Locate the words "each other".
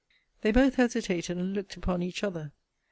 2.01-2.53